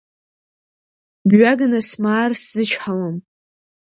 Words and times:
Бҩаганы 1.29 1.79
смаар 1.89 2.31
сзычҳауам. 2.41 3.15